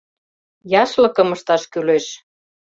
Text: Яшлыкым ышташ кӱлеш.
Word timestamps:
Яшлыкым 0.81 1.29
ышташ 1.35 1.63
кӱлеш. 1.71 2.05